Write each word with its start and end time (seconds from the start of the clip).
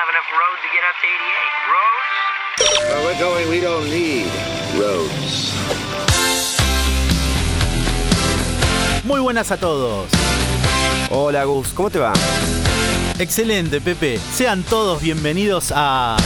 have 0.00 0.08
enough 0.08 0.30
road 0.32 0.58
to 0.64 0.68
get 0.72 0.82
up 0.88 0.96
to 0.96 1.06
88. 1.12 1.68
Roads? 1.74 2.14
Where 2.88 3.02
we're 3.04 3.20
going, 3.20 3.46
we 3.50 3.60
don't 3.60 3.84
need 3.90 4.28
roads. 4.80 5.52
Muy 9.04 9.20
buenas 9.20 9.50
a 9.50 9.58
todos. 9.58 10.08
Hola 11.10 11.44
Gus, 11.44 11.68
¿cómo 11.74 11.90
te 11.90 11.98
va? 11.98 12.14
Excelente, 13.18 13.82
Pepe. 13.82 14.18
Sean 14.32 14.62
todos 14.62 15.02
bienvenidos 15.02 15.70
a. 15.74 16.16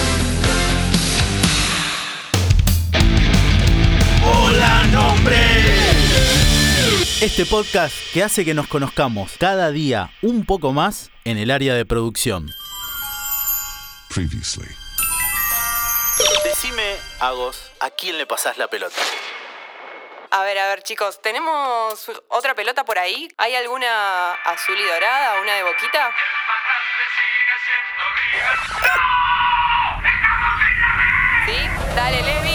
¡Hola, 4.24 4.84
nombre! 4.92 5.36
Este 7.20 7.44
podcast 7.46 7.94
que 8.12 8.22
hace 8.22 8.44
que 8.44 8.54
nos 8.54 8.68
conozcamos 8.68 9.32
cada 9.38 9.72
día 9.72 10.10
un 10.22 10.44
poco 10.44 10.72
más 10.72 11.10
en 11.24 11.38
el 11.38 11.50
área 11.50 11.74
de 11.74 11.84
producción. 11.84 12.52
Previously. 14.14 14.68
Decime, 16.44 16.96
Agos, 17.18 17.72
¿a 17.80 17.90
quién 17.90 18.16
le 18.16 18.26
pasás 18.26 18.56
la 18.58 18.68
pelota? 18.68 18.94
A 20.30 20.44
ver, 20.44 20.56
a 20.56 20.68
ver, 20.68 20.84
chicos, 20.84 21.20
¿tenemos 21.20 22.08
otra 22.28 22.54
pelota 22.54 22.84
por 22.84 22.96
ahí? 22.96 23.28
¿Hay 23.38 23.56
alguna 23.56 24.34
azul 24.34 24.78
y 24.78 24.84
dorada, 24.84 25.40
una 25.40 25.54
de 25.54 25.64
boquita? 25.64 26.14
¿Sí? 31.46 31.68
Dale, 31.96 32.22
Levi, 32.22 32.53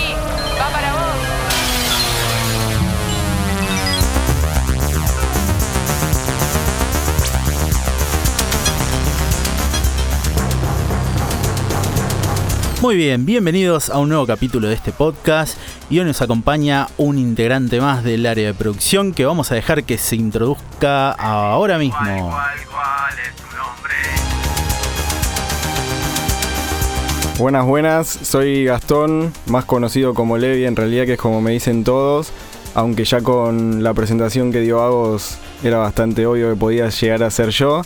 Muy 12.81 12.95
bien, 12.95 13.25
bienvenidos 13.25 13.89
a 13.89 13.97
un 13.97 14.07
nuevo 14.07 14.25
capítulo 14.25 14.69
de 14.69 14.73
este 14.73 14.93
podcast 14.93 15.57
y 15.89 15.99
hoy 15.99 16.05
nos 16.05 16.21
acompaña 16.21 16.87
un 16.97 17.17
integrante 17.17 17.81
más 17.81 18.05
del 18.05 18.25
área 18.25 18.47
de 18.47 18.53
producción 18.53 19.11
que 19.11 19.25
vamos 19.25 19.51
a 19.51 19.55
dejar 19.55 19.83
que 19.83 19.97
se 19.97 20.15
introduzca 20.15 21.11
ahora 21.11 21.77
mismo. 21.77 21.99
¿Cuál 21.99 23.19
es 23.19 23.35
tu 23.35 23.43
nombre? 23.57 23.93
Buenas, 27.37 27.65
buenas, 27.65 28.07
soy 28.07 28.63
Gastón, 28.63 29.33
más 29.47 29.65
conocido 29.65 30.13
como 30.13 30.37
Levi 30.37 30.63
en 30.63 30.77
realidad, 30.77 31.03
que 31.03 31.13
es 31.13 31.19
como 31.19 31.41
me 31.41 31.51
dicen 31.51 31.83
todos, 31.83 32.31
aunque 32.75 33.03
ya 33.03 33.19
con 33.19 33.83
la 33.83 33.93
presentación 33.93 34.53
que 34.53 34.61
dio 34.61 34.81
Agos 34.81 35.37
era 35.65 35.79
bastante 35.79 36.25
obvio 36.25 36.49
que 36.51 36.55
podía 36.55 36.87
llegar 36.87 37.23
a 37.23 37.29
ser 37.29 37.49
yo. 37.49 37.81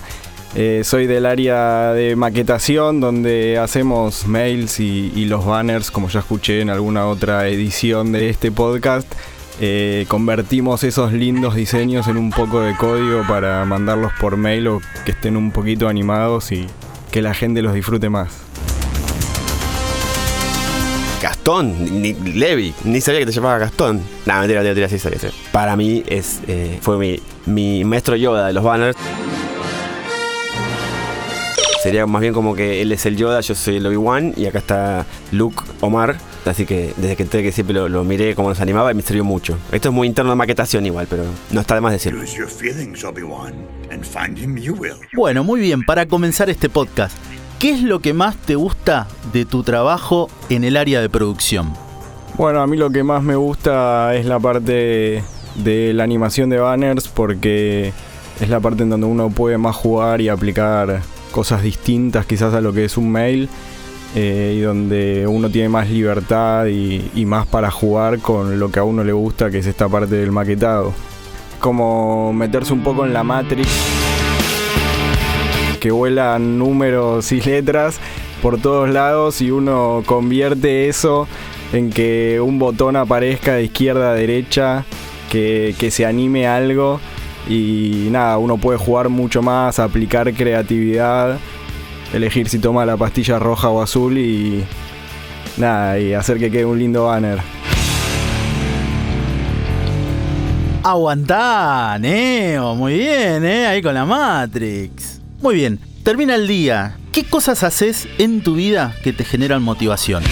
Eh, 0.56 0.82
soy 0.84 1.08
del 1.08 1.26
área 1.26 1.94
de 1.94 2.16
maquetación, 2.16 3.00
donde 3.00 3.58
hacemos 3.58 4.28
mails 4.28 4.80
y, 4.80 5.26
los 5.26 5.45
banners, 5.45 5.90
como 5.90 6.10
ya 6.10 6.20
escuché 6.20 6.62
en 6.62 6.70
alguna 6.70 7.08
otra 7.08 7.48
edición 7.48 8.12
de 8.12 8.30
este 8.30 8.52
podcast. 8.52 9.12
Eh, 9.60 10.06
convertimos 10.08 10.84
esos 10.84 11.12
lindos 11.12 11.56
diseños 11.56 12.08
en 12.08 12.18
un 12.18 12.30
poco 12.30 12.62
de 12.62 12.76
código 12.76 13.23
para 13.28 13.66
mandarlos 13.66 14.12
por 14.20 14.38
mail 14.38 14.68
o 14.68 14.82
que 15.06 15.12
estén 15.12 15.38
un 15.38 15.52
poquito 15.52 15.88
animados 15.88 16.52
y 16.52 16.67
que 17.12 17.22
la 17.23 17.34
gente 17.34 17.64
los 17.64 17.73
disfrute 17.73 18.10
más. 18.10 18.30
Gastón, 21.22 21.73
Levi, 22.36 22.73
ni 22.84 23.02
sabía 23.02 23.22
que 23.22 23.26
te 23.28 23.32
llamaba 23.32 23.58
Gastón. 23.58 24.04
No, 24.26 24.40
mentira, 24.40 24.62
mentira, 24.62 24.64
mentira, 24.64 24.90
sí 24.90 25.00
sabía, 25.00 25.20
sí. 25.20 25.28
Para 25.52 25.76
mí 25.76 26.04
es, 26.06 26.42
eh, 26.48 26.78
fue 26.82 26.98
mi, 26.98 27.20
mi 27.45 27.84
maestro 27.86 28.16
Yoda 28.16 28.48
de 28.48 28.54
los 28.54 28.64
banners. 28.64 28.98
Sería 31.84 32.06
más 32.06 32.22
bien 32.22 32.34
como 32.34 32.56
que 32.56 32.81
él 32.81 32.94
es 32.94 33.06
el 33.06 33.17
Yoda, 33.17 33.42
yo 33.42 33.56
soy 33.56 33.76
el 33.76 33.86
Obi-Wan 33.86 34.36
y 34.38 34.45
acá 34.45 34.59
está 34.59 35.06
Luke 35.34 35.58
Omar. 35.81 36.16
Así 36.45 36.66
que 36.66 36.94
desde 36.95 37.17
que 37.17 37.23
entré 37.23 37.44
que 37.44 37.52
siempre 37.52 37.73
lo, 37.73 37.89
lo 37.89 38.05
miré 38.05 38.36
como 38.36 38.48
nos 38.48 38.61
animaba 38.61 38.89
y 38.94 38.95
me 38.95 39.02
sirvió 39.02 39.26
mucho. 39.26 39.58
Esto 39.70 39.89
es 39.89 39.94
muy 39.94 40.08
interno 40.08 40.32
de 40.32 40.38
maquetación 40.38 40.86
igual, 40.86 41.08
pero 41.10 41.26
no 41.52 41.60
está 41.60 41.76
de 41.76 41.82
más 41.82 41.92
decirlo. 41.92 42.21
Lose 42.21 42.38
your 42.38 42.48
feelings, 42.48 43.04
Obi-Wan, 43.04 43.54
and 43.92 44.05
find 44.05 44.38
him 44.38 44.55
you 44.55 44.76
will. 44.76 44.95
Bueno, 45.11 45.44
muy 45.44 45.60
bien, 45.60 45.83
para 45.83 46.05
comenzar 46.05 46.49
este 46.49 46.70
podcast, 46.70 47.17
¿qué 47.60 47.71
es 47.71 47.82
lo 47.82 48.00
que 48.00 48.14
más 48.14 48.38
te 48.38 48.55
gusta 48.55 49.10
de 49.33 49.44
tu 49.44 49.64
trabajo 49.64 50.30
en 50.50 50.64
el 50.64 50.77
área 50.77 51.02
de 51.02 51.10
producción? 51.10 51.73
Bueno, 52.38 52.61
a 52.61 52.67
mí 52.67 52.77
lo 52.77 52.92
que 52.92 53.04
más 53.04 53.23
me 53.23 53.36
gusta 53.36 54.15
es 54.15 54.26
la 54.26 54.39
parte 54.39 55.21
de 55.55 55.94
la 55.94 56.05
animación 56.05 56.50
de 56.50 56.60
banners 56.60 57.10
porque 57.10 57.92
es 58.39 58.50
la 58.50 58.61
parte 58.61 58.83
en 58.83 58.89
donde 58.89 59.05
uno 59.05 59.30
puede 59.32 59.58
más 59.58 59.76
jugar 59.76 60.21
y 60.21 60.30
aplicar 60.30 61.02
cosas 61.33 61.64
distintas 61.64 62.26
quizás 62.26 62.54
a 62.54 62.61
lo 62.61 62.71
que 62.71 62.86
es 62.86 62.95
un 62.95 63.11
mail 63.11 63.49
eh, 64.16 64.54
y 64.55 64.61
donde 64.61 65.26
uno 65.27 65.49
tiene 65.49 65.67
más 65.67 65.89
libertad 65.89 66.67
y, 66.67 67.26
más 67.26 67.48
para 67.48 67.71
jugar 67.71 68.20
con 68.20 68.60
lo 68.60 68.71
que 68.71 68.80
a 68.80 68.83
uno 68.83 69.04
le 69.04 69.11
gusta 69.11 69.49
que 69.49 69.58
es 69.58 69.66
esta 69.66 69.89
parte 69.89 70.16
del 70.16 70.32
maquetado. 70.32 70.94
Como 71.60 72.32
meterse 72.32 72.71
un 72.71 72.83
poco 72.83 73.05
en 73.05 73.14
la 73.14 73.23
Matrix 73.23 73.67
que 75.80 75.92
vuelan 75.92 76.60
números 76.60 77.32
y 77.32 77.42
letras 77.42 78.00
por 78.42 78.61
todos 78.61 78.89
lados 78.89 79.42
y 79.42 79.50
uno 79.50 80.04
convierte 80.05 80.88
eso 80.88 81.27
en 81.73 81.89
que 81.89 82.39
un 82.39 82.60
botón 82.60 82.95
aparezca 82.95 83.55
de 83.55 83.64
izquierda 83.64 84.11
a 84.11 84.14
derecha, 84.14 84.86
que, 85.32 85.73
que 85.80 85.89
se 85.89 86.05
anime 86.05 86.48
algo 86.48 87.00
y 87.48 88.08
nada, 88.09 88.37
uno 88.37 88.58
puede 88.58 88.77
jugar 88.77 89.09
mucho 89.09 89.42
más, 89.42 89.80
aplicar 89.80 90.33
creatividad, 90.33 91.37
elegir 92.14 92.49
si 92.49 92.59
toma 92.59 92.86
la 92.86 92.98
pastilla 92.98 93.39
roja 93.39 93.70
o 93.70 93.81
azul 93.81 94.17
y 94.17 94.64
nada, 95.58 95.99
y 95.99 96.14
hacer 96.14 96.37
que 96.39 96.49
quede 96.49 96.65
un 96.65 96.80
lindo 96.80 97.05
banner. 97.05 97.39
Aguantá, 100.83 101.98
Neo, 101.99 102.76
muy 102.76 102.95
bien, 102.98 103.45
¿eh? 103.45 103.67
Ahí 103.67 103.82
con 103.82 103.93
la 103.93 104.03
Matrix. 104.03 105.21
Muy 105.42 105.55
bien, 105.55 105.80
termina 106.03 106.36
el 106.36 106.48
día. 106.48 106.98
¿Qué 107.14 107.23
cosas 107.23 107.64
haces 107.64 108.08
en 108.17 108.42
tu 108.42 108.55
vida 108.55 108.93
que 109.03 109.14
te 109.14 109.23
generan 109.23 109.61
motivación? 109.61 110.23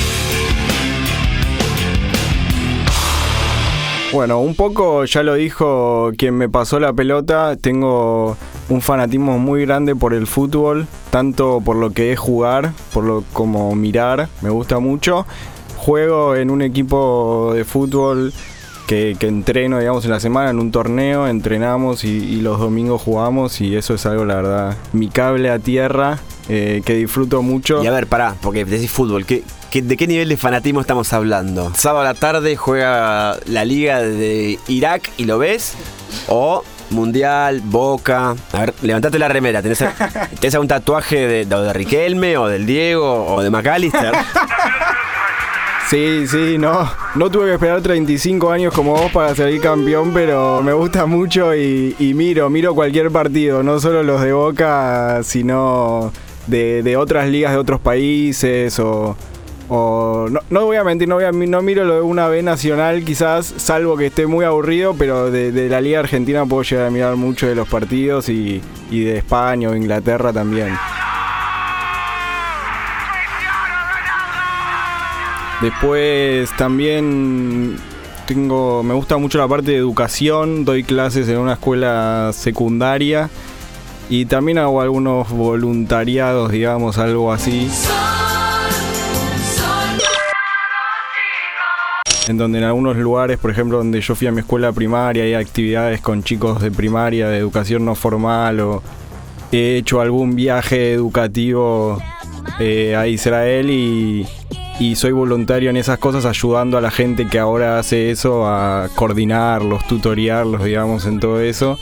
Bueno, 4.13 4.41
un 4.41 4.55
poco 4.55 5.05
ya 5.05 5.23
lo 5.23 5.35
dijo 5.35 6.11
quien 6.17 6.35
me 6.35 6.49
pasó 6.49 6.81
la 6.81 6.91
pelota, 6.91 7.55
tengo 7.55 8.35
un 8.67 8.81
fanatismo 8.81 9.39
muy 9.39 9.65
grande 9.65 9.95
por 9.95 10.13
el 10.13 10.27
fútbol, 10.27 10.85
tanto 11.11 11.61
por 11.63 11.77
lo 11.77 11.91
que 11.91 12.11
es 12.11 12.19
jugar, 12.19 12.73
por 12.93 13.05
lo 13.05 13.23
como 13.31 13.73
mirar, 13.73 14.27
me 14.41 14.49
gusta 14.49 14.79
mucho. 14.79 15.25
Juego 15.77 16.35
en 16.35 16.49
un 16.49 16.61
equipo 16.61 17.53
de 17.55 17.63
fútbol 17.63 18.33
que, 18.85 19.15
que 19.17 19.27
entreno, 19.27 19.79
digamos, 19.79 20.03
en 20.03 20.11
la 20.11 20.19
semana, 20.19 20.49
en 20.49 20.59
un 20.59 20.71
torneo, 20.71 21.29
entrenamos 21.29 22.03
y, 22.03 22.41
los 22.41 22.59
domingos 22.59 23.01
jugamos 23.01 23.61
y 23.61 23.77
eso 23.77 23.93
es 23.93 24.05
algo, 24.05 24.25
la 24.25 24.35
verdad, 24.35 24.77
mi 24.91 25.07
cable 25.07 25.49
a 25.49 25.59
tierra, 25.59 26.19
eh, 26.49 26.81
que 26.83 26.95
disfruto 26.95 27.41
mucho. 27.41 27.81
Y 27.81 27.87
a 27.87 27.91
ver, 27.91 28.07
pará, 28.07 28.35
porque 28.41 28.65
decís 28.65 28.91
fútbol, 28.91 29.25
¿qué, 29.25 29.43
qué, 29.71 29.81
de 29.81 29.97
qué 29.97 30.05
nivel 30.05 30.29
de 30.29 30.37
fanatismo 30.37 30.81
estamos 30.81 31.11
hablando? 31.13 31.71
¿Sábado 31.75 32.01
a 32.01 32.13
la 32.13 32.13
tarde 32.13 32.55
juega 32.55 33.37
la 33.47 33.65
liga 33.65 34.01
de 34.01 34.59
Irak 34.67 35.09
y 35.17 35.25
lo 35.25 35.39
ves? 35.39 35.73
¿O 36.27 36.63
Mundial, 36.91 37.61
Boca? 37.63 38.35
A 38.51 38.59
ver, 38.59 38.73
levantate 38.81 39.17
la 39.17 39.29
remera, 39.29 39.61
¿tenés, 39.61 39.79
¿tenés 40.39 40.53
algún 40.53 40.67
tatuaje 40.67 41.25
de, 41.25 41.45
de 41.45 41.73
Riquelme 41.73 42.37
o 42.37 42.47
del 42.47 42.65
Diego 42.65 43.25
o 43.25 43.41
de 43.41 43.49
McAllister? 43.49 44.13
Sí, 45.89 46.25
sí, 46.25 46.57
no. 46.57 46.89
No 47.15 47.29
tuve 47.29 47.47
que 47.47 47.53
esperar 47.55 47.81
35 47.81 48.49
años 48.49 48.73
como 48.73 48.93
vos 48.93 49.11
para 49.11 49.35
salir 49.35 49.59
campeón, 49.59 50.11
pero 50.13 50.63
me 50.63 50.71
gusta 50.71 51.05
mucho 51.05 51.53
y, 51.53 51.97
y 51.99 52.13
miro, 52.13 52.49
miro 52.49 52.73
cualquier 52.73 53.11
partido, 53.11 53.61
no 53.61 53.77
solo 53.77 54.01
los 54.01 54.21
de 54.21 54.31
Boca, 54.31 55.19
sino 55.23 56.13
de, 56.47 56.81
de 56.81 56.95
otras 56.95 57.27
ligas 57.27 57.51
de 57.51 57.57
otros 57.57 57.81
países 57.81 58.79
o... 58.79 59.17
no, 59.71 60.39
no 60.49 60.65
voy 60.65 60.75
a 60.75 60.83
mentir, 60.83 61.07
no, 61.07 61.61
miro 61.61 61.85
lo 61.85 61.95
de 61.95 62.01
una 62.01 62.27
B 62.27 62.43
nacional 62.43 63.05
quizás, 63.05 63.53
salvo 63.57 63.95
que 63.95 64.07
esté 64.07 64.27
muy 64.27 64.43
aburrido, 64.43 64.93
pero 64.97 65.31
de, 65.31 65.53
de 65.53 65.69
la 65.69 65.79
Liga 65.79 65.99
Argentina 65.99 66.45
puedo 66.45 66.63
llegar 66.63 66.87
a 66.87 66.89
mirar 66.89 67.15
mucho 67.15 67.47
de 67.47 67.55
los 67.55 67.69
partidos 67.69 68.27
y, 68.27 68.61
y 68.89 69.01
de 69.01 69.17
España 69.17 69.69
o 69.69 69.75
Inglaterra 69.75 70.33
también. 70.33 70.77
Después 75.61 76.49
también 76.57 77.77
tengo, 78.27 78.83
me 78.83 78.93
gusta 78.93 79.17
mucho 79.17 79.37
la 79.37 79.47
parte 79.47 79.71
de 79.71 79.77
educación, 79.77 80.65
doy 80.65 80.83
clases 80.83 81.29
en 81.29 81.37
una 81.37 81.53
escuela 81.53 82.31
secundaria 82.33 83.29
y 84.09 84.25
también 84.25 84.57
hago 84.57 84.81
algunos 84.81 85.29
voluntariados, 85.29 86.51
digamos, 86.51 86.97
algo 86.97 87.31
así. 87.31 87.69
En 92.27 92.37
donde 92.37 92.59
en 92.59 92.65
algunos 92.65 92.97
lugares, 92.97 93.37
por 93.39 93.51
ejemplo, 93.51 93.77
donde 93.77 93.99
yo 93.99 94.15
fui 94.15 94.27
a 94.27 94.31
mi 94.31 94.41
escuela 94.41 94.71
primaria, 94.71 95.23
hay 95.23 95.33
actividades 95.33 96.01
con 96.01 96.23
chicos 96.23 96.61
de 96.61 96.71
primaria, 96.71 97.27
de 97.27 97.37
educación 97.37 97.83
no 97.83 97.95
formal, 97.95 98.59
o 98.59 98.83
he 99.51 99.77
hecho 99.77 100.01
algún 100.01 100.35
viaje 100.35 100.93
educativo 100.93 102.01
eh, 102.59 102.95
a 102.95 103.07
Israel 103.07 103.69
y, 103.69 104.27
soy 104.95 105.11
voluntario 105.11 105.69
en 105.69 105.77
esas 105.77 105.99
cosas 105.99 106.25
ayudando 106.25 106.75
a 106.75 106.81
la 106.81 106.89
gente 106.89 107.27
que 107.27 107.37
ahora 107.37 107.77
hace 107.77 108.09
eso 108.09 108.47
a 108.47 108.89
coordinarlos, 108.95 109.87
tutoriarlos, 109.87 110.63
digamos, 110.63 111.05
en 111.05 111.19
todo 111.19 111.39
eso. 111.39 111.77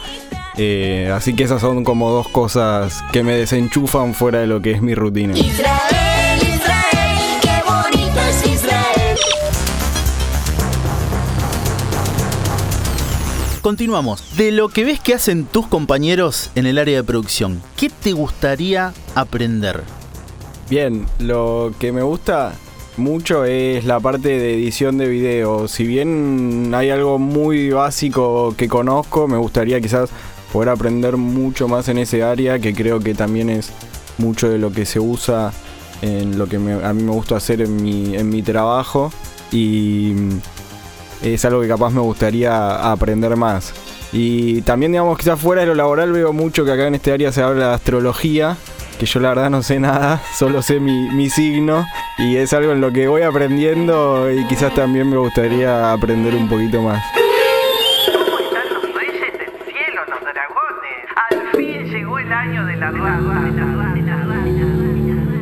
Eh, 0.57 1.09
así 1.13 1.33
que 1.33 1.45
esas 1.45 1.61
son 1.61 1.85
como 1.85 2.11
dos 2.11 2.27
cosas 2.27 3.01
que 3.13 3.23
me 3.23 3.31
desenchufan 3.31 4.13
fuera 4.13 4.39
de 4.39 4.47
lo 4.47 4.61
que 4.61 4.71
es 4.71 4.81
mi 4.81 4.95
rutina. 4.95 5.33
Continuamos. 13.69 14.35
De 14.35 14.51
lo 14.51 14.69
que 14.69 14.83
ves 14.83 14.99
que 14.99 15.13
hacen 15.13 15.45
tus 15.45 15.67
compañeros 15.67 16.49
en 16.55 16.65
el 16.65 16.79
área 16.79 16.97
de 16.97 17.03
producción, 17.03 17.61
¿qué 17.77 17.91
te 17.91 18.13
gustaría 18.13 18.93
aprender? 19.13 19.83
Bien, 20.71 21.05
lo 21.19 21.71
que 21.77 21.91
me 21.91 22.01
gusta 22.01 22.53
mucho 22.97 23.45
es 23.45 23.85
la 23.85 23.99
parte 23.99 24.29
de 24.29 24.55
edición 24.55 24.97
de 24.97 25.07
video. 25.07 25.67
Si 25.67 25.85
bien 25.85 26.71
hay 26.73 26.89
algo 26.89 27.19
muy 27.19 27.69
básico 27.69 28.55
que 28.57 28.67
conozco, 28.67 29.27
me 29.27 29.37
gustaría 29.37 29.79
quizás 29.79 30.09
poder 30.51 30.69
aprender 30.69 31.15
mucho 31.17 31.67
más 31.67 31.89
en 31.89 31.99
ese 31.99 32.23
área, 32.23 32.57
que 32.57 32.73
creo 32.73 32.99
que 32.99 33.13
también 33.13 33.51
es 33.51 33.69
mucho 34.17 34.49
de 34.49 34.57
lo 34.57 34.71
que 34.71 34.87
se 34.87 34.99
usa 34.99 35.53
en 36.01 36.39
lo 36.39 36.47
que 36.47 36.57
me- 36.57 36.83
a 36.83 36.91
mí 36.91 37.03
me 37.03 37.11
gusta 37.11 37.35
hacer 37.35 37.61
en 37.61 37.83
mi, 37.83 38.15
en 38.15 38.29
mi 38.29 38.41
trabajo. 38.41 39.13
Y 39.51 40.13
es 41.23 41.45
algo 41.45 41.61
que 41.61 41.67
capaz 41.67 41.91
me 41.91 42.01
gustaría 42.01 42.91
aprender 42.91 43.35
más. 43.35 43.73
Y 44.11 44.61
también, 44.63 44.91
digamos, 44.91 45.17
quizás 45.17 45.39
fuera 45.39 45.61
de 45.61 45.67
lo 45.67 45.75
laboral 45.75 46.11
veo 46.11 46.33
mucho 46.33 46.65
que 46.65 46.71
acá 46.71 46.87
en 46.87 46.95
este 46.95 47.11
área 47.11 47.31
se 47.31 47.41
habla 47.43 47.69
de 47.69 47.73
astrología, 47.75 48.57
que 48.99 49.05
yo 49.05 49.19
la 49.19 49.29
verdad 49.29 49.49
no 49.49 49.61
sé 49.61 49.79
nada, 49.79 50.21
solo 50.37 50.61
sé 50.61 50.79
mi, 50.79 51.09
mi 51.09 51.29
signo 51.29 51.85
y 52.17 52.37
es 52.37 52.53
algo 52.53 52.71
en 52.71 52.81
lo 52.81 52.91
que 52.91 53.07
voy 53.07 53.21
aprendiendo 53.21 54.31
y 54.31 54.45
quizás 54.45 54.73
también 54.73 55.09
me 55.09 55.17
gustaría 55.17 55.91
aprender 55.91 56.35
un 56.35 56.49
poquito 56.49 56.81
más. 56.81 57.03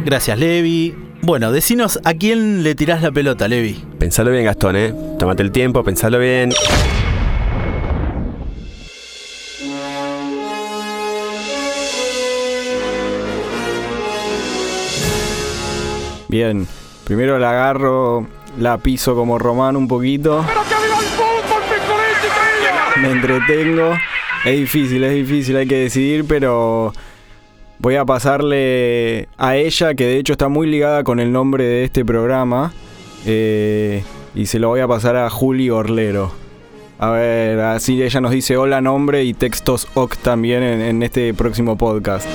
Gracias, 0.05 0.39
Levi. 0.39 1.06
Bueno, 1.21 1.51
decinos 1.51 1.99
a 2.05 2.13
quién 2.13 2.63
le 2.63 2.75
tirás 2.75 3.01
la 3.01 3.11
pelota, 3.11 3.47
Levi. 3.47 3.83
Pensalo 3.99 4.31
bien, 4.31 4.45
Gastón, 4.45 4.75
¿eh? 4.75 4.93
Tómate 5.19 5.43
el 5.43 5.51
tiempo, 5.51 5.83
pensalo 5.83 6.19
bien. 6.19 6.51
Bien, 16.29 16.67
primero 17.03 17.39
la 17.39 17.51
agarro, 17.51 18.27
la 18.59 18.77
piso 18.77 19.15
como 19.15 19.39
romano 19.39 19.79
un 19.79 19.87
poquito. 19.87 20.45
Me 23.01 23.11
entretengo. 23.11 23.97
Es 24.45 24.57
difícil, 24.57 25.03
es 25.03 25.13
difícil, 25.13 25.57
hay 25.57 25.67
que 25.67 25.77
decidir, 25.77 26.25
pero 26.25 26.93
voy 27.79 27.95
a 27.95 28.05
pasarle 28.05 29.27
a 29.37 29.55
ella, 29.55 29.93
que 29.95 30.05
de 30.05 30.17
hecho 30.17 30.33
está 30.33 30.49
muy 30.49 30.67
ligada 30.67 31.03
con 31.03 31.19
el 31.19 31.31
nombre 31.31 31.63
de 31.63 31.83
este 31.83 32.03
programa. 32.05 32.73
eh, 33.25 34.03
y 34.35 34.45
se 34.45 34.59
lo 34.59 34.69
voy 34.69 34.81
a 34.81 34.87
pasar 34.87 35.15
a 35.15 35.29
Juli 35.31 35.71
Orlero. 35.71 36.31
A 36.99 37.09
ver, 37.09 37.59
así 37.59 38.01
ella 38.01 38.21
nos 38.21 38.31
dice 38.31 38.55
hola 38.57 38.81
nombre 38.81 39.23
y 39.23 39.33
textos 39.33 39.87
OC 39.95 40.17
también 40.17 40.63
en, 40.63 41.01
este 41.01 41.33
próximo 41.33 41.75
podcast. 41.75 42.27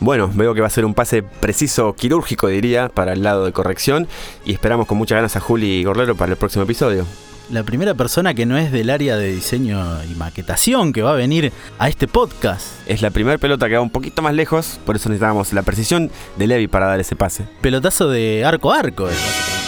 Bueno, 0.00 0.30
veo 0.34 0.54
que 0.54 0.60
va 0.60 0.66
a 0.66 0.70
ser 0.70 0.84
un 0.84 0.94
pase 0.94 1.22
preciso, 1.22 1.94
quirúrgico 1.94 2.48
diría, 2.48 2.88
para 2.88 3.12
el 3.12 3.22
lado 3.22 3.44
de 3.44 3.52
corrección. 3.52 4.08
Y 4.44 4.52
esperamos 4.52 4.86
con 4.86 4.98
muchas 4.98 5.16
ganas 5.16 5.36
a 5.36 5.40
Juli 5.40 5.84
Gorlero 5.84 6.16
para 6.16 6.32
el 6.32 6.38
próximo 6.38 6.64
episodio. 6.64 7.04
La 7.50 7.64
primera 7.64 7.94
persona 7.94 8.32
que 8.32 8.46
no 8.46 8.56
es 8.56 8.70
del 8.70 8.90
área 8.90 9.16
de 9.16 9.32
diseño 9.32 10.04
y 10.04 10.14
maquetación 10.14 10.92
que 10.92 11.02
va 11.02 11.10
a 11.10 11.16
venir 11.16 11.52
a 11.80 11.88
este 11.88 12.06
podcast. 12.06 12.64
Es 12.86 13.02
la 13.02 13.10
primera 13.10 13.38
pelota 13.38 13.68
que 13.68 13.74
va 13.74 13.80
un 13.80 13.90
poquito 13.90 14.22
más 14.22 14.34
lejos, 14.34 14.78
por 14.86 14.94
eso 14.94 15.08
necesitábamos 15.08 15.52
la 15.52 15.62
precisión 15.62 16.12
de 16.36 16.46
Levi 16.46 16.68
para 16.68 16.86
dar 16.86 17.00
ese 17.00 17.16
pase. 17.16 17.46
Pelotazo 17.60 18.08
de 18.08 18.44
arco 18.44 18.72
a 18.72 18.78
arco. 18.78 19.08
es, 19.08 19.16
básicamente. 19.16 19.60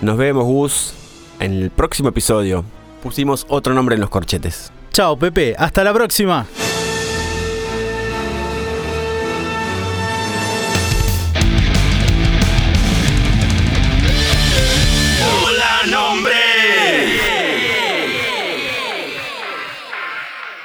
Nos 0.00 0.16
vemos, 0.16 0.44
Gus, 0.44 0.94
en 1.40 1.54
el 1.54 1.70
próximo 1.70 2.10
episodio. 2.10 2.64
Pusimos 3.02 3.46
otro 3.48 3.74
nombre 3.74 3.96
en 3.96 4.00
los 4.00 4.10
corchetes. 4.10 4.70
Chao, 4.92 5.18
Pepe. 5.18 5.56
Hasta 5.58 5.82
la 5.82 5.92
próxima. 5.92 6.46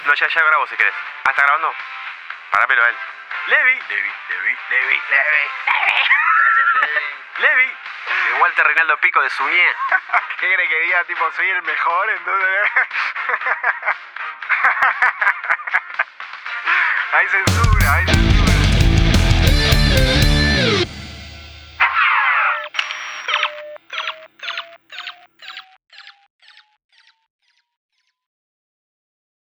No, 0.05 0.13
ya, 0.13 0.27
ya 0.27 0.43
grabo 0.43 0.67
si 0.67 0.77
querés. 0.77 0.93
Ah, 1.23 1.31
¿está 1.31 1.41
grabando? 1.41 1.73
Parámelo 2.51 2.83
a 2.83 2.89
él. 2.89 2.95
Levi. 3.47 3.79
Levi, 3.89 4.11
Levi, 4.29 4.55
Levi, 4.69 5.01
Levi. 5.09 5.49
Levi. 7.39 7.75
De 8.27 8.33
Walter 8.39 8.67
Reinaldo 8.67 8.97
Pico 8.97 9.19
de 9.21 9.31
Suñé. 9.31 9.65
¿Qué 10.39 10.53
cree 10.53 10.69
que 10.69 10.79
diga? 10.81 11.03
Tipo, 11.05 11.31
soy 11.31 11.49
el 11.49 11.63
mejor, 11.63 12.09
entonces... 12.11 12.69
hay 17.13 17.27
censura, 17.27 17.93
hay 17.93 18.05
censura. 18.05 18.34